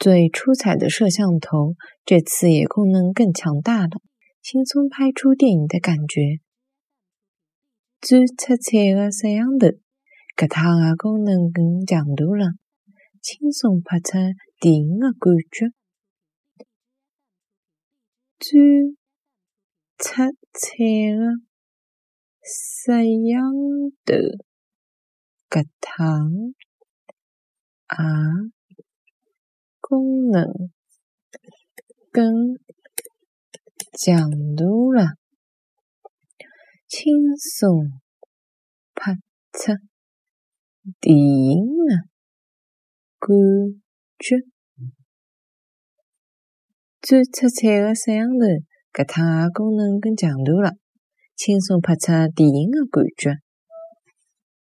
[0.00, 4.00] 最出彩的摄像头，这次也功能更强大了，
[4.40, 6.40] 轻松拍出电影的感觉。
[8.00, 9.68] 最出彩的摄像头，
[10.34, 12.54] 搿趟的功能更强大了，
[13.20, 14.16] 轻松拍出
[14.58, 15.68] 电影的感觉。
[18.38, 18.58] 最
[19.98, 20.32] 出彩的
[22.40, 23.52] 摄像
[24.06, 24.14] 头，
[25.50, 26.54] 搿趟
[27.84, 27.98] 啊
[29.90, 30.46] 功能
[32.12, 32.32] 更
[33.98, 35.16] 强大了，
[36.86, 38.00] 轻松
[38.94, 39.14] 拍
[39.50, 39.72] 出
[41.00, 42.06] 电影的
[43.18, 43.28] 感
[44.16, 44.36] 觉。
[47.02, 48.46] 最出彩的摄像头，
[48.92, 50.76] 搿趟也功能更强大了，
[51.34, 53.40] 轻松拍出电影的感觉。